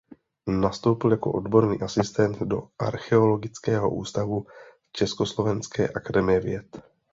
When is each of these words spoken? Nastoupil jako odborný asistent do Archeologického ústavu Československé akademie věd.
Nastoupil 0.47 1.11
jako 1.11 1.31
odborný 1.31 1.81
asistent 1.81 2.39
do 2.39 2.67
Archeologického 2.79 3.89
ústavu 3.89 4.45
Československé 4.91 5.87
akademie 5.89 6.39
věd. 6.39 6.77